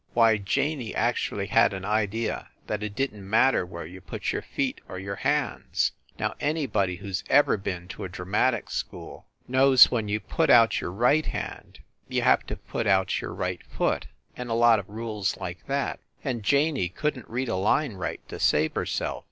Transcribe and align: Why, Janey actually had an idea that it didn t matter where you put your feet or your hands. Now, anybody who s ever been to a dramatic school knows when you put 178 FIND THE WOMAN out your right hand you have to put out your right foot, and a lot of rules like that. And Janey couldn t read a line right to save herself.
Why, 0.15 0.37
Janey 0.37 0.95
actually 0.95 1.45
had 1.45 1.73
an 1.73 1.85
idea 1.85 2.49
that 2.65 2.81
it 2.81 2.95
didn 2.95 3.19
t 3.19 3.21
matter 3.21 3.67
where 3.67 3.85
you 3.85 4.01
put 4.01 4.31
your 4.31 4.41
feet 4.41 4.81
or 4.89 4.97
your 4.97 5.17
hands. 5.17 5.91
Now, 6.17 6.33
anybody 6.39 6.95
who 6.95 7.09
s 7.09 7.23
ever 7.29 7.55
been 7.55 7.87
to 7.89 8.05
a 8.05 8.09
dramatic 8.09 8.71
school 8.71 9.27
knows 9.47 9.91
when 9.91 10.07
you 10.07 10.19
put 10.19 10.49
178 10.49 10.55
FIND 10.55 10.55
THE 10.55 10.57
WOMAN 10.57 10.63
out 10.63 10.81
your 10.81 10.91
right 10.91 11.25
hand 11.27 11.79
you 12.09 12.21
have 12.23 12.43
to 12.47 12.55
put 12.55 12.87
out 12.87 13.21
your 13.21 13.31
right 13.31 13.63
foot, 13.63 14.07
and 14.35 14.49
a 14.49 14.55
lot 14.55 14.79
of 14.79 14.89
rules 14.89 15.37
like 15.37 15.67
that. 15.67 15.99
And 16.23 16.41
Janey 16.41 16.89
couldn 16.89 17.21
t 17.21 17.27
read 17.29 17.47
a 17.49 17.55
line 17.55 17.93
right 17.93 18.27
to 18.29 18.39
save 18.39 18.73
herself. 18.73 19.19